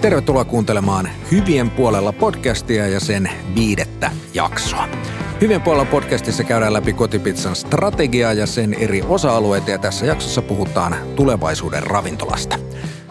[0.00, 4.88] Tervetuloa kuuntelemaan Hyvien puolella podcastia ja sen viidettä jaksoa.
[5.40, 10.96] Hyvien puolella podcastissa käydään läpi kotipizzan strategiaa ja sen eri osa-alueita ja tässä jaksossa puhutaan
[11.16, 12.58] tulevaisuuden ravintolasta.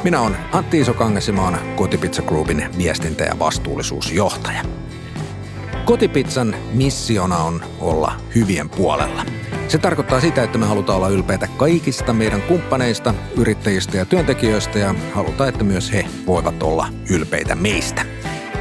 [0.04, 4.61] Minä olen Antti Isokangas ja oon Kotipizza Groupin viestintä- ja vastuullisuusjohtaja.
[5.86, 9.25] Kotipizzan missiona on olla hyvien puolella.
[9.68, 14.95] Se tarkoittaa sitä, että me halutaan olla ylpeitä kaikista meidän kumppaneista, yrittäjistä ja työntekijöistä ja
[15.13, 18.05] halutaan, että myös he voivat olla ylpeitä meistä.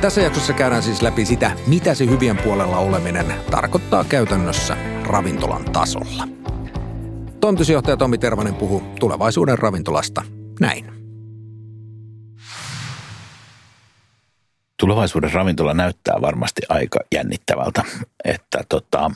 [0.01, 6.29] Tässä jaksossa käydään siis läpi sitä, mitä se hyvien puolella oleminen tarkoittaa käytännössä ravintolan tasolla.
[7.41, 10.23] Toimitusjohtaja Tomi Tervanen puhuu tulevaisuuden ravintolasta
[10.61, 10.93] näin.
[14.77, 17.85] Tulevaisuuden ravintola näyttää varmasti aika jännittävältä,
[18.25, 19.11] että tota,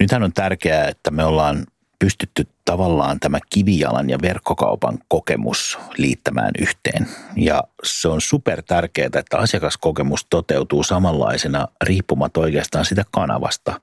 [0.00, 1.66] nythän on tärkeää, että me ollaan
[1.98, 7.08] pystytty tavallaan tämä kivijalan ja verkkokaupan kokemus liittämään yhteen.
[7.36, 13.80] Ja se on super tärkeää, että asiakaskokemus toteutuu samanlaisena riippumatta oikeastaan sitä kanavasta,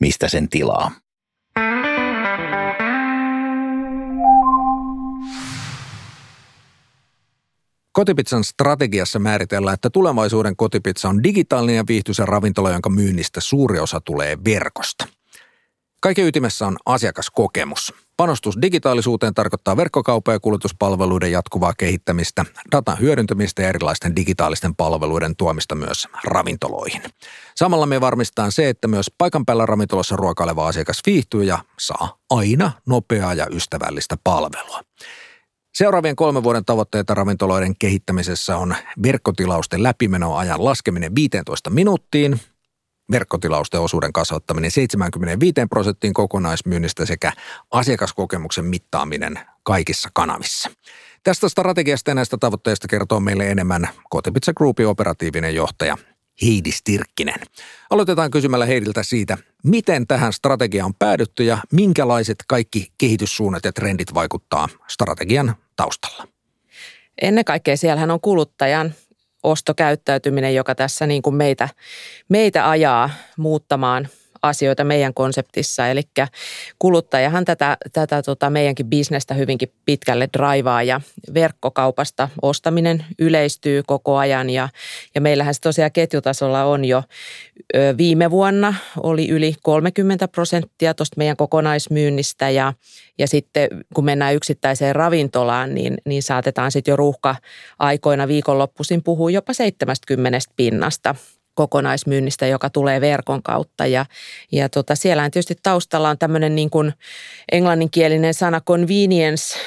[0.00, 0.90] mistä sen tilaa.
[7.92, 14.00] Kotipizzan strategiassa määritellään, että tulevaisuuden kotipizza on digitaalinen ja viihtyisen ravintola, jonka myynnistä suuri osa
[14.00, 15.06] tulee verkosta.
[16.04, 17.94] Kaiken ytimessä on asiakaskokemus.
[18.16, 25.74] Panostus digitaalisuuteen tarkoittaa verkkokauppa- ja kulutuspalveluiden jatkuvaa kehittämistä, datan hyödyntämistä ja erilaisten digitaalisten palveluiden tuomista
[25.74, 27.02] myös ravintoloihin.
[27.56, 32.72] Samalla me varmistetaan se, että myös paikan päällä ravintolassa ruokaileva asiakas viihtyy ja saa aina
[32.86, 34.80] nopeaa ja ystävällistä palvelua.
[35.74, 42.40] Seuraavien kolmen vuoden tavoitteita ravintoloiden kehittämisessä on verkkotilausten läpimenoajan laskeminen 15 minuuttiin,
[43.10, 47.32] verkkotilausten osuuden kasvattaminen 75 prosenttiin kokonaismyynnistä sekä
[47.70, 50.70] asiakaskokemuksen mittaaminen kaikissa kanavissa.
[51.24, 55.96] Tästä strategiasta ja näistä tavoitteista kertoo meille enemmän Kotipizza Groupin operatiivinen johtaja
[56.42, 57.40] Heidi Stirkkinen.
[57.90, 64.14] Aloitetaan kysymällä Heidiltä siitä, miten tähän strategiaan on päädytty ja minkälaiset kaikki kehityssuunnat ja trendit
[64.14, 66.28] vaikuttaa strategian taustalla.
[67.22, 68.94] Ennen kaikkea siellähän on kuluttajan
[69.44, 71.68] ostokäyttäytyminen, joka tässä niin kuin meitä,
[72.28, 74.08] meitä ajaa muuttamaan
[74.44, 75.88] asioita meidän konseptissa.
[75.88, 76.02] Eli
[76.78, 81.00] kuluttajahan tätä, tätä tota meidänkin bisnestä hyvinkin pitkälle draivaa ja
[81.34, 84.50] verkkokaupasta ostaminen yleistyy koko ajan.
[84.50, 84.68] Ja,
[85.14, 87.02] ja meillähän se tosiaan ketjutasolla on jo
[87.98, 92.72] viime vuonna oli yli 30 prosenttia tuosta meidän kokonaismyynnistä ja,
[93.18, 99.52] ja sitten kun mennään yksittäiseen ravintolaan, niin, niin saatetaan sitten jo ruuhka-aikoina viikonloppuisin puhua jopa
[99.52, 101.14] 70 pinnasta
[101.54, 103.86] kokonaismyynnistä, joka tulee verkon kautta.
[103.86, 104.06] Ja,
[104.52, 106.92] ja tota, siellä tietysti taustalla on tämmöinen niin kuin
[107.52, 109.58] englanninkielinen sana convenience,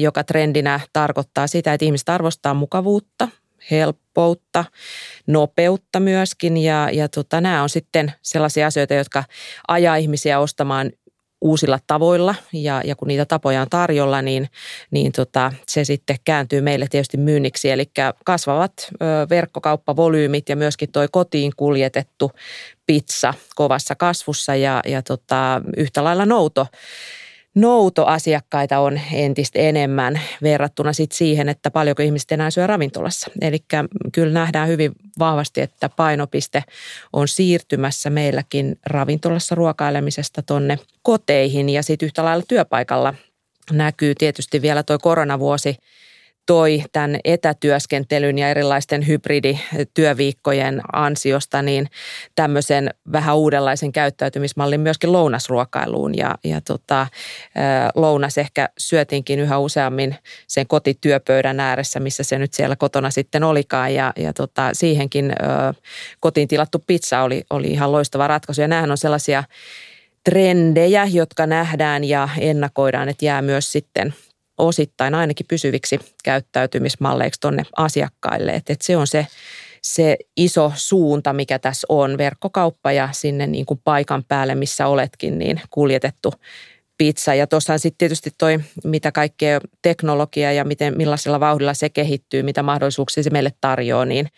[0.00, 3.28] joka trendinä tarkoittaa sitä, että ihmiset arvostaa mukavuutta,
[3.70, 4.64] helppoutta,
[5.26, 9.24] nopeutta myöskin ja, ja tota, nämä on sitten sellaisia asioita, jotka
[9.68, 10.90] ajaa ihmisiä ostamaan
[11.40, 14.48] uusilla tavoilla ja, ja kun niitä tapoja on tarjolla, niin,
[14.90, 17.70] niin tota, se sitten kääntyy meille tietysti myynniksi.
[17.70, 17.90] Eli
[18.24, 18.96] kasvavat ö,
[19.30, 22.30] verkkokauppavolyymit ja myöskin tuo kotiin kuljetettu
[22.86, 26.66] pizza kovassa kasvussa ja, ja tota, yhtä lailla nouto
[27.56, 33.30] noutoasiakkaita on entistä enemmän verrattuna sit siihen, että paljonko ihmiset enää syö ravintolassa.
[33.40, 33.58] Eli
[34.12, 36.64] kyllä nähdään hyvin vahvasti, että painopiste
[37.12, 43.14] on siirtymässä meilläkin ravintolassa ruokailemisesta tonne koteihin ja sitten yhtä lailla työpaikalla
[43.72, 45.76] näkyy tietysti vielä tuo koronavuosi–
[46.46, 51.86] toi tämän etätyöskentelyn ja erilaisten hybridityöviikkojen ansiosta niin
[52.34, 56.16] tämmöisen vähän uudenlaisen käyttäytymismallin myöskin lounasruokailuun.
[56.16, 57.06] Ja, ja tota,
[57.94, 63.94] lounas ehkä syötiinkin yhä useammin sen kotityöpöydän ääressä, missä se nyt siellä kotona sitten olikaan.
[63.94, 65.34] Ja, ja tota, siihenkin ö,
[66.20, 68.60] kotiin tilattu pizza oli, oli ihan loistava ratkaisu.
[68.60, 69.44] Ja nämähän on sellaisia
[70.24, 74.14] trendejä, jotka nähdään ja ennakoidaan, että jää myös sitten–
[74.58, 78.52] osittain ainakin pysyviksi käyttäytymismalleiksi tuonne asiakkaille.
[78.52, 79.26] Että et se on se,
[79.82, 85.38] se iso suunta, mikä tässä on, verkkokauppa ja sinne niin kuin paikan päälle, missä oletkin,
[85.38, 86.32] niin kuljetettu
[86.98, 87.34] pizza.
[87.34, 92.62] Ja tuossahan sitten tietysti toi, mitä kaikkea teknologia ja miten, millaisella vauhdilla se kehittyy, mitä
[92.62, 94.28] mahdollisuuksia se meille tarjoaa, niin,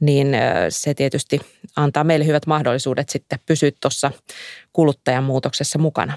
[0.00, 0.36] niin
[0.68, 1.40] se tietysti
[1.76, 4.10] antaa meille hyvät mahdollisuudet sitten pysyä tuossa
[4.72, 6.16] kuluttajan muutoksessa mukana.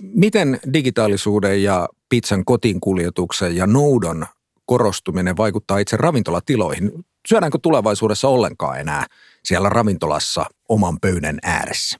[0.00, 4.26] Miten digitaalisuuden ja pizzan kotiinkuljetuksen ja noudon
[4.66, 6.92] korostuminen vaikuttaa itse ravintolatiloihin?
[7.28, 9.06] Syödäänkö tulevaisuudessa ollenkaan enää
[9.44, 11.98] siellä ravintolassa oman pöydän ääressä?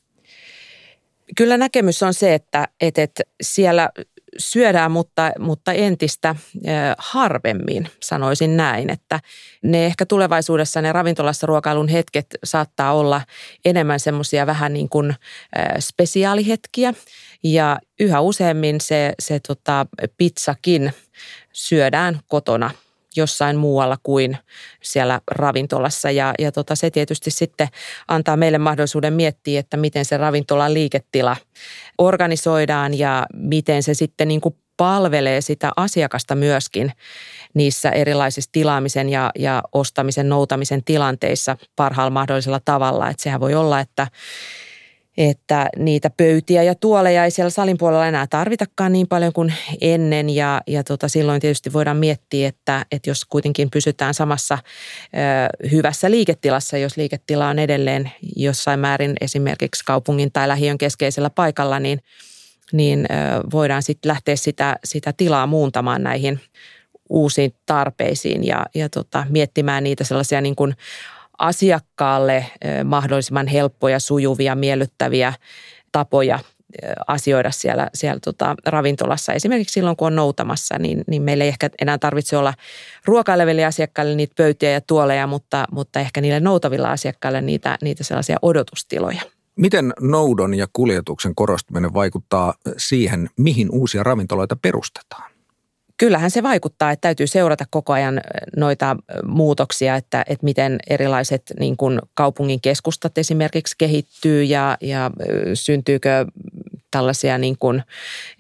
[1.37, 3.91] Kyllä näkemys on se, että, että, että siellä
[4.39, 6.37] syödään, mutta, mutta entistä
[6.99, 9.21] harvemmin sanoisin näin, että
[9.63, 13.21] ne ehkä tulevaisuudessa ne ravintolassa ruokailun hetket saattaa olla
[13.65, 15.15] enemmän semmoisia vähän niin kuin
[15.79, 16.95] spesiaalihetkiä.
[17.45, 19.87] Ja yhä useammin se, se tota,
[20.17, 20.93] pizzakin
[21.53, 22.71] syödään kotona
[23.17, 24.39] jossain muualla kuin
[24.83, 26.11] siellä ravintolassa.
[26.11, 27.69] Ja, ja tota, se tietysti sitten
[28.09, 31.37] antaa meille mahdollisuuden miettiä, että miten se ravintolan liiketila
[31.99, 36.93] organisoidaan ja miten se sitten niin kuin palvelee sitä asiakasta myöskin
[37.55, 43.09] niissä erilaisissa tilaamisen ja, ja ostamisen, noutamisen tilanteissa parhaalla mahdollisella tavalla.
[43.09, 44.07] Että sehän voi olla, että
[45.17, 50.31] että niitä pöytiä ja tuoleja ei siellä salin puolella enää tarvitakaan niin paljon kuin ennen.
[50.31, 54.59] Ja, ja tota, silloin tietysti voidaan miettiä, että, että jos kuitenkin pysytään samassa
[55.65, 61.79] ö, hyvässä liiketilassa, jos liiketila on edelleen jossain määrin esimerkiksi kaupungin tai lähiön keskeisellä paikalla,
[61.79, 62.01] niin,
[62.73, 63.15] niin ö,
[63.53, 66.41] voidaan sitten lähteä sitä, sitä tilaa muuntamaan näihin
[67.09, 70.75] uusiin tarpeisiin ja, ja tota, miettimään niitä sellaisia niin kuin
[71.43, 72.47] asiakkaalle
[72.85, 75.33] mahdollisimman helppoja, sujuvia, miellyttäviä
[75.93, 76.39] tapoja
[77.07, 79.33] asioida siellä, siellä tota ravintolassa.
[79.33, 82.55] Esimerkiksi silloin, kun on noutamassa, niin, niin meillä ei ehkä enää tarvitse olla
[83.05, 88.37] ruokaileville asiakkaille niitä pöytiä ja tuoleja, mutta, mutta ehkä niille noutavilla asiakkaille niitä, niitä sellaisia
[88.43, 89.23] odotustiloja.
[89.57, 95.32] Miten noudon ja kuljetuksen korostuminen vaikuttaa siihen, mihin uusia ravintoloita perustetaan?
[96.03, 98.21] Kyllähän se vaikuttaa, että täytyy seurata koko ajan
[98.57, 98.97] noita
[99.27, 105.11] muutoksia, että, että miten erilaiset niin kuin kaupungin keskustat esimerkiksi kehittyy ja, ja
[105.55, 106.27] syntyykö
[106.93, 107.83] tällaisia niin kuin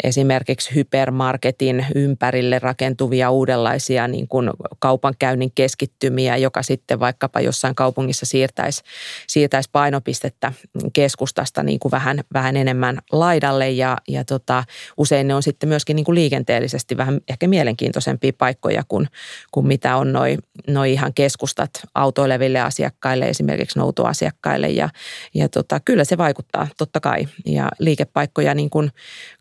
[0.04, 8.82] esimerkiksi hypermarketin ympärille rakentuvia uudenlaisia niin kuin kaupankäynnin keskittymiä, joka sitten vaikkapa jossain kaupungissa siirtäisi,
[9.26, 10.52] siirtäisi painopistettä
[10.92, 13.70] keskustasta niin kuin vähän, vähän enemmän laidalle.
[13.70, 14.64] Ja, ja tota,
[14.96, 19.08] usein ne on sitten myöskin niin kuin liikenteellisesti vähän ehkä mielenkiintoisempia paikkoja kuin,
[19.50, 20.38] kuin mitä on noin
[20.68, 24.68] noi ihan keskustat autoileville asiakkaille, esimerkiksi noutoasiakkaille.
[24.68, 24.88] Ja,
[25.34, 27.28] ja tota, kyllä se vaikuttaa totta kai.
[27.46, 28.90] Ja liikepaikkoja verkkoja niin kuin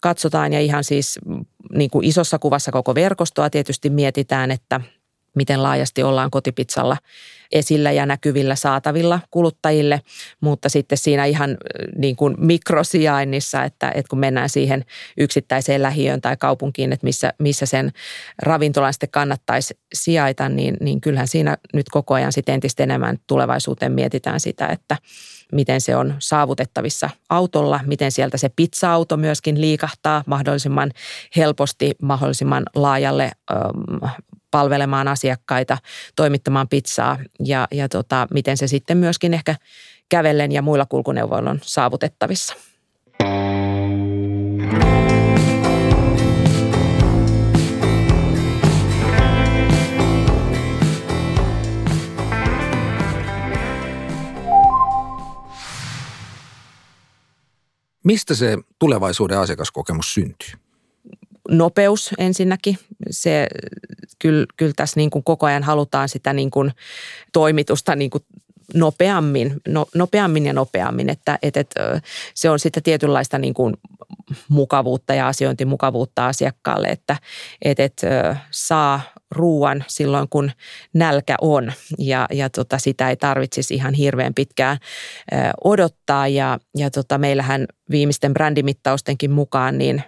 [0.01, 1.19] katsotaan ja ihan siis
[1.73, 4.81] niin kuin isossa kuvassa koko verkostoa tietysti mietitään, että
[5.35, 6.97] miten laajasti ollaan kotipizzalla
[7.51, 10.01] esillä ja näkyvillä saatavilla kuluttajille,
[10.41, 11.57] mutta sitten siinä ihan
[11.97, 14.85] niin kuin mikrosijainnissa, että, että kun mennään siihen
[15.17, 17.91] yksittäiseen lähiöön tai kaupunkiin, että missä, missä sen
[18.41, 23.91] ravintolan sitten kannattaisi sijaita, niin, niin kyllähän siinä nyt koko ajan sitten entistä enemmän tulevaisuuteen
[23.91, 24.97] mietitään sitä, että
[25.51, 30.91] miten se on saavutettavissa autolla, miten sieltä se pizza-auto myöskin liikahtaa mahdollisimman
[31.35, 33.31] helposti, mahdollisimman laajalle
[34.51, 35.77] palvelemaan asiakkaita,
[36.15, 39.55] toimittamaan pizzaa ja, ja tota, miten se sitten myöskin ehkä
[40.09, 42.55] kävellen ja muilla kulkuneuvoilla on saavutettavissa.
[58.03, 60.70] Mistä se tulevaisuuden asiakaskokemus syntyy?
[61.49, 62.77] Nopeus ensinnäkin.
[63.09, 63.47] Se,
[64.19, 66.71] kyllä, kyllä tässä niin kuin koko ajan halutaan sitä niin kuin
[67.33, 68.23] toimitusta niin kuin
[68.73, 72.01] nopeammin, no, nopeammin ja nopeammin, että, että, että
[72.33, 73.73] se on sitten tietynlaista niin kuin
[74.49, 77.17] mukavuutta ja asiointimukavuutta asiakkaalle, että,
[77.61, 80.51] että, että saa ruoan silloin, kun
[80.93, 81.73] nälkä on.
[81.97, 84.77] Ja, ja tota, sitä ei tarvitsisi ihan hirveän pitkään
[85.63, 86.27] odottaa.
[86.27, 90.03] Ja, ja tota, meillähän viimeisten brändimittaustenkin mukaan niin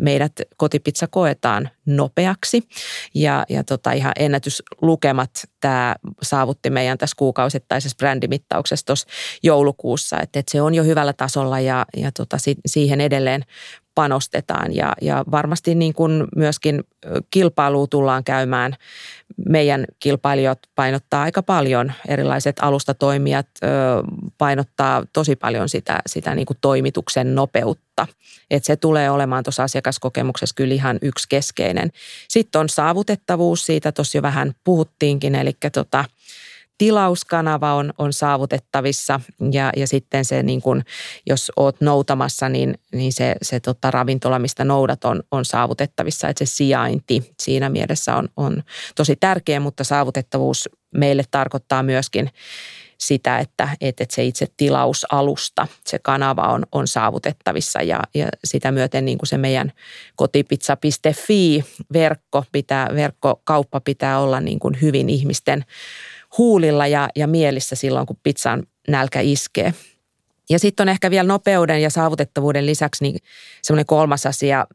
[0.00, 2.62] meidät kotipizza koetaan nopeaksi.
[3.14, 9.08] Ja, ja tota ihan ennätyslukemat tämä saavutti meidän tässä kuukausittaisessa brändimittauksessa tuossa
[9.42, 12.36] joulukuussa, että, että se on jo hyvällä tasolla ja, ja tota,
[12.66, 13.44] siihen edelleen
[13.96, 16.84] panostetaan ja, ja varmasti niin kuin myöskin
[17.30, 18.76] kilpailua tullaan käymään.
[19.48, 23.46] Meidän kilpailijat painottaa aika paljon, erilaiset alustatoimijat
[24.38, 28.06] painottaa tosi paljon sitä, sitä niin kuin toimituksen nopeutta.
[28.50, 31.90] Et se tulee olemaan tuossa asiakaskokemuksessa kyllä ihan yksi keskeinen.
[32.28, 36.04] Sitten on saavutettavuus, siitä tuossa jo vähän puhuttiinkin, eli tota,
[36.78, 39.20] tilauskanava on, on saavutettavissa
[39.52, 40.82] ja, ja sitten se, niin kun,
[41.26, 46.28] jos oot noutamassa, niin, niin se, se tota, ravintola, mistä noudat, on, on saavutettavissa.
[46.28, 48.62] Että se sijainti siinä mielessä on, on
[48.94, 52.30] tosi tärkeä, mutta saavutettavuus meille tarkoittaa myöskin
[52.98, 59.04] sitä, että, että se itse tilausalusta, se kanava on, on saavutettavissa ja, ja sitä myöten
[59.04, 59.72] niin kuin se meidän
[60.16, 65.64] kotipizza.fi-verkko pitää, verkkokauppa pitää olla niin kuin hyvin ihmisten
[66.38, 69.74] huulilla ja, ja mielissä silloin, kun pizzan nälkä iskee.
[70.50, 73.18] Ja sitten on ehkä vielä nopeuden ja saavutettavuuden lisäksi niin
[73.62, 74.66] semmoinen kolmas asia,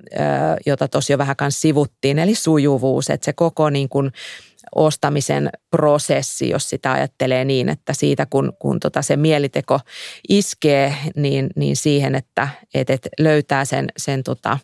[0.66, 3.10] jota tosiaan vähän kanssa sivuttiin, eli sujuvuus.
[3.10, 4.12] Että se koko niin kuin
[4.76, 9.80] ostamisen prosessi, jos sitä ajattelee niin, että siitä kun, kun tota se mieliteko
[10.30, 14.60] iskee, niin, niin siihen, että et, et löytää sen, sen tota,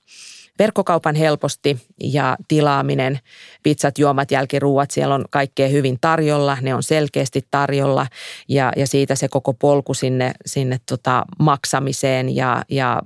[0.60, 3.20] verkkokaupan helposti ja tilaaminen,
[3.64, 8.08] pizzat, juomat, jälkiruuat, siellä on kaikkea hyvin tarjolla, ne on selkeästi tarjolla
[8.48, 13.02] ja, ja siitä se koko polku sinne, sinne tota maksamiseen ja, ja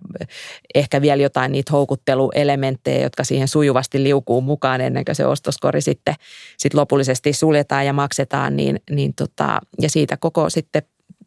[0.76, 6.16] ehkä vielä jotain niitä houkutteluelementtejä, jotka siihen sujuvasti liukuu mukaan ennen kuin se ostoskori sitten
[6.58, 10.82] sit lopullisesti suljetaan ja maksetaan, niin, niin tota, ja siitä koko sitten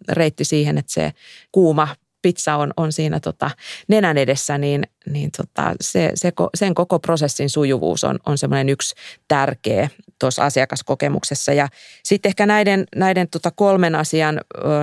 [0.08, 1.12] reitti siihen, että se
[1.52, 1.88] kuuma
[2.24, 3.50] pizza on, on siinä tota
[3.88, 8.94] nenän edessä, niin, niin tota se, se, sen koko prosessin sujuvuus on, on semmoinen yksi
[9.28, 9.88] tärkeä
[10.18, 11.52] tuossa asiakaskokemuksessa.
[11.52, 11.68] Ja
[12.04, 14.40] sitten ehkä näiden, näiden tota kolmen asian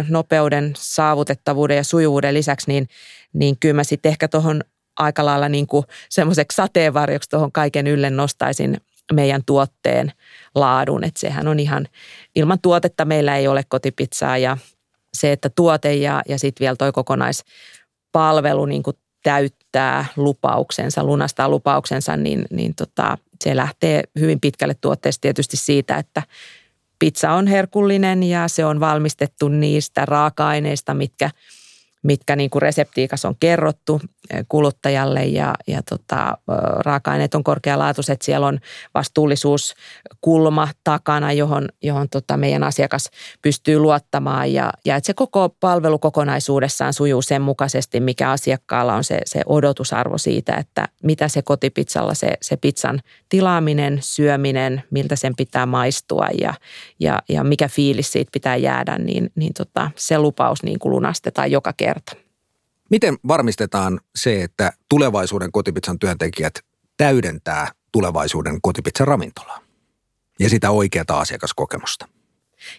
[0.10, 2.88] nopeuden, saavutettavuuden ja sujuvuuden lisäksi, niin,
[3.34, 4.62] niin kyllä mä sitten ehkä tuohon
[5.00, 8.78] aika lailla niin kuin semmoiseksi sateenvarjoksi tuohon kaiken ylle nostaisin
[9.14, 10.12] meidän tuotteen
[10.56, 11.04] laadun.
[11.04, 11.88] Että sehän on ihan,
[12.36, 14.58] ilman tuotetta meillä ei ole kotipizzaa ja
[15.22, 22.18] se, että tuote ja, ja sitten vielä toi kokonaispalvelu niin kuin täyttää lupauksensa, lunastaa lupauksensa,
[22.18, 26.24] niin, niin tota, se lähtee hyvin pitkälle tuotteesta tietysti siitä, että
[27.00, 31.30] pizza on herkullinen ja se on valmistettu niistä raaka-aineista, mitkä–
[32.04, 34.02] mitkä niin kuin reseptiikas on kerrottu
[34.34, 36.38] eh, kuluttajalle ja, ja tota,
[36.80, 38.22] raaka-aineet on korkealaatuiset.
[38.22, 38.60] Siellä on
[38.94, 43.10] vastuullisuuskulma takana, johon, johon tota meidän asiakas
[43.42, 49.04] pystyy luottamaan ja, ja että se koko palvelu kokonaisuudessaan sujuu sen mukaisesti, mikä asiakkaalla on
[49.04, 55.36] se, se odotusarvo siitä, että mitä se kotipizzalla se, se pizzan tilaaminen, syöminen, miltä sen
[55.36, 56.54] pitää maistua ja,
[57.00, 61.52] ja, ja mikä fiilis siitä pitää jäädä, niin, niin tota, se lupaus niin kuin lunastetaan
[61.52, 62.16] joka kerta kerta.
[62.90, 66.54] Miten varmistetaan se, että tulevaisuuden kotipizzan työntekijät
[66.98, 69.60] täydentää tulevaisuuden kotipizzan ravintolaa
[70.40, 72.08] ja sitä oikeata asiakaskokemusta?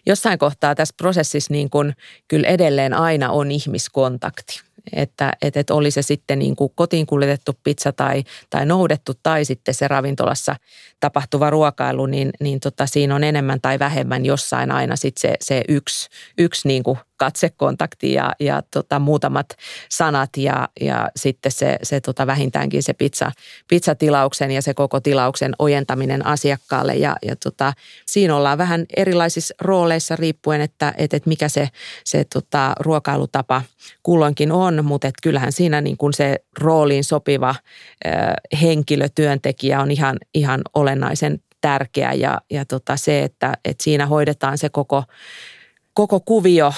[0.06, 1.92] Jossain kohtaa tässä prosessissa niin kun
[2.28, 4.60] kyllä edelleen aina on ihmiskontakti
[4.92, 9.44] että, että, että oli se sitten niin kuin kotiin kuljetettu pizza tai, tai noudettu tai
[9.44, 10.56] sitten se ravintolassa
[11.00, 15.64] tapahtuva ruokailu, niin, niin tota, siinä on enemmän tai vähemmän jossain aina sitten se, se
[15.68, 19.46] yksi, yksi niin kuin katsekontakti ja, ja tota, muutamat
[19.88, 23.32] sanat ja, ja sitten se, se tota, vähintäänkin se pizza,
[23.68, 26.94] pizzatilauksen ja se koko tilauksen ojentaminen asiakkaalle.
[26.94, 27.72] Ja, ja tota,
[28.06, 31.68] siinä ollaan vähän erilaisissa rooleissa riippuen, että, että, että mikä se,
[32.04, 33.62] se tota, ruokailutapa
[34.02, 38.14] kulloinkin on, mutta että kyllähän siinä niin kuin se rooliin sopiva äh,
[38.62, 44.58] henkilö, työntekijä on ihan, ihan olennaisen tärkeä ja, ja tota se, että, että siinä hoidetaan
[44.58, 45.04] se koko
[45.94, 46.72] koko kuvio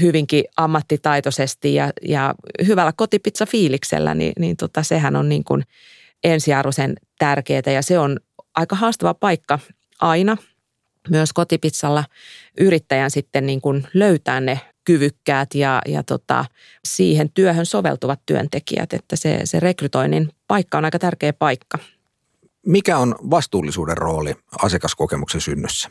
[0.00, 2.34] hyvinkin ammattitaitoisesti ja, ja
[2.66, 5.62] hyvällä kotipizza-fiiliksellä, niin, niin tota, sehän on niin kuin
[6.24, 8.20] ensiarvoisen tärkeää ja se on
[8.54, 9.58] aika haastava paikka
[10.00, 10.36] aina
[11.10, 12.04] myös kotipizzalla
[12.60, 16.44] yrittäjän sitten niin kuin löytää ne kyvykkäät ja, ja tota,
[16.84, 21.78] siihen työhön soveltuvat työntekijät, että se, se rekrytoinnin paikka on aika tärkeä paikka.
[22.66, 25.90] Mikä on vastuullisuuden rooli asiakaskokemuksen synnyssä?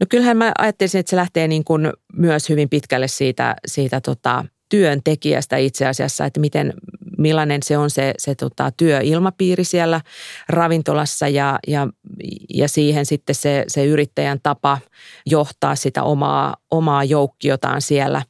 [0.00, 4.44] No kyllähän mä ajattelisin, että se lähtee niin kuin myös hyvin pitkälle siitä, siitä tota,
[4.68, 6.74] työntekijästä itse asiassa, että miten,
[7.18, 10.00] millainen se on se, se tota, työilmapiiri siellä
[10.48, 11.88] ravintolassa ja, ja,
[12.54, 14.78] ja siihen sitten se, se yrittäjän tapa
[15.26, 18.22] johtaa sitä omaa, omaa joukkiotaan siellä,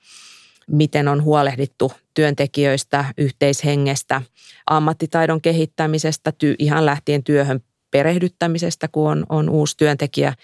[0.71, 4.23] miten on huolehdittu työntekijöistä, yhteishengestä,
[4.71, 10.33] ammattitaidon kehittämisestä, ty, ihan lähtien työhön perehdyttämisestä, kun on, on uusi työntekijä–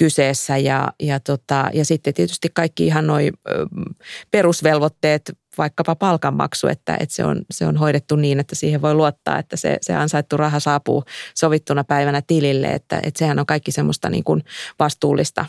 [0.00, 0.56] kyseessä.
[0.56, 3.32] Ja, ja, tota, ja sitten tietysti kaikki ihan noin
[4.30, 9.38] perusvelvoitteet, vaikkapa palkanmaksu, että, että se, on, se on hoidettu niin, että siihen voi luottaa,
[9.38, 11.04] että se, se ansaittu raha saapuu
[11.34, 14.44] sovittuna päivänä tilille, että, että sehän on kaikki semmoista niin kuin
[14.78, 15.46] vastuullista,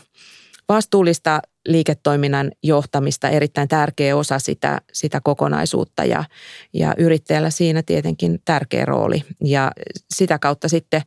[0.68, 6.04] vastuullista liiketoiminnan johtamista, erittäin tärkeä osa sitä, sitä kokonaisuutta.
[6.04, 6.24] Ja,
[6.72, 9.22] ja yrittäjällä siinä tietenkin tärkeä rooli.
[9.44, 9.70] Ja
[10.14, 11.02] sitä kautta sitten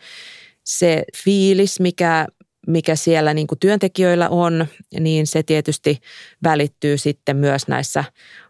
[0.64, 2.28] se fiilis, mikä,
[2.68, 4.68] mikä siellä niin kuin työntekijöillä on,
[5.00, 6.00] niin se tietysti
[6.44, 8.04] välittyy sitten myös näissä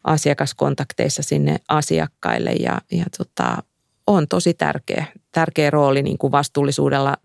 [0.04, 3.58] asiakaskontakteissa sinne asiakkaille ja, ja tota,
[4.08, 7.18] on tosi tärkeä, tärkeä rooli niin kuin vastuullisuudella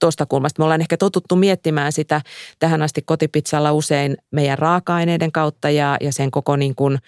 [0.00, 0.60] tuosta kulmasta.
[0.60, 2.20] Me ollaan ehkä totuttu miettimään sitä
[2.58, 6.98] tähän asti kotipizzalla usein meidän raaka-aineiden kautta ja, ja sen koko niin kuin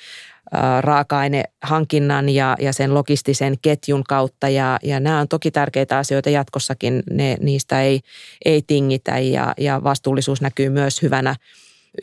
[0.81, 4.49] raaka-ainehankinnan ja, ja sen logistisen ketjun kautta.
[4.49, 8.00] Ja, ja nämä on toki tärkeitä asioita jatkossakin, ne, niistä ei,
[8.45, 11.37] ei tingitä ja, ja vastuullisuus näkyy myös hyvänä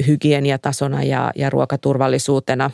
[0.08, 2.72] hygieniatasona ja, ja ruokaturvallisuutena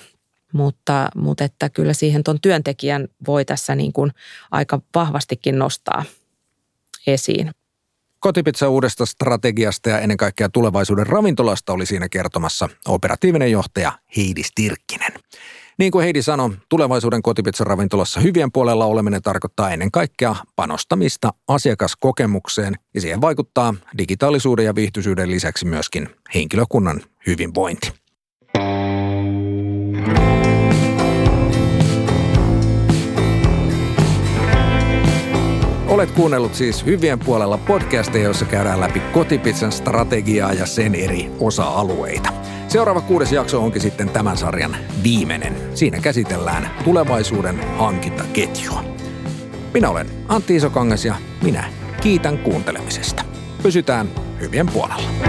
[0.54, 4.12] mutta, mutta että kyllä siihen tuon työntekijän voi tässä niin kuin
[4.52, 6.04] aika vahvastikin nostaa
[7.08, 7.52] esiin.
[8.20, 15.12] Kotipizza uudesta strategiasta ja ennen kaikkea tulevaisuuden ravintolasta oli siinä kertomassa operatiivinen johtaja Heidi Stirkkinen.
[15.80, 23.02] Niin kuin Heidi sanoi, tulevaisuuden kotipizza-ravintolassa hyvien puolella oleminen tarkoittaa ennen kaikkea panostamista asiakaskokemukseen ja
[23.02, 27.94] siihen vaikuttaa digitaalisuuden ja viihtyisyyden lisäksi myöskin henkilökunnan hyvinvointi.
[35.88, 42.49] Olet kuunnellut siis Hyvien puolella podcasteja, joissa käydään läpi kotipizzan strategiaa ja sen eri osa-alueita.
[42.70, 45.56] Seuraava kuudes jakso onkin sitten tämän sarjan viimeinen.
[45.78, 48.84] Siinä käsitellään tulevaisuuden hankintaketjua.
[49.74, 51.64] Minä olen Antti Isokangas ja minä
[52.02, 53.24] kiitän kuuntelemisesta.
[53.64, 54.10] Pysytään
[54.42, 55.29] hyvien puolella.